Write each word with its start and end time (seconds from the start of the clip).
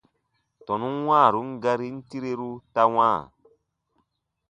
Tɔnun 0.65 0.97
wãarun 1.07 1.49
garin 1.63 1.97
tireru 2.09 2.51
ta 2.73 2.83
wãa. 2.95 3.19